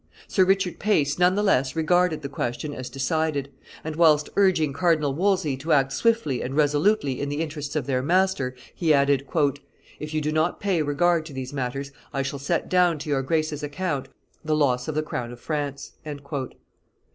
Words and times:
Sir 0.27 0.45
Richard 0.45 0.79
Pace 0.79 1.19
none 1.19 1.35
the 1.35 1.43
less 1.43 1.75
regarded 1.75 2.23
the 2.23 2.27
question 2.27 2.73
as 2.73 2.89
decided; 2.89 3.51
and, 3.83 3.95
whilst 3.95 4.31
urging 4.35 4.73
Cardinal 4.73 5.13
Wolsey 5.13 5.55
to 5.57 5.73
act 5.73 5.93
swiftly 5.93 6.41
and 6.41 6.55
resolutely 6.55 7.21
in 7.21 7.29
the 7.29 7.39
interests 7.39 7.75
of 7.75 7.85
their 7.85 8.01
master, 8.01 8.55
he 8.73 8.95
added, 8.95 9.27
"If 9.99 10.11
you 10.15 10.19
do 10.19 10.31
not 10.31 10.59
pay 10.59 10.81
regard 10.81 11.23
to 11.27 11.33
these 11.33 11.53
matters, 11.53 11.91
I 12.15 12.23
shall 12.23 12.39
set 12.39 12.67
down 12.67 12.97
to 12.97 13.11
your 13.11 13.21
Grace's 13.21 13.61
account 13.61 14.07
the 14.43 14.55
loss 14.55 14.87
of 14.87 14.95
the 14.95 15.03
crown 15.03 15.31
of 15.31 15.39
France." 15.39 15.91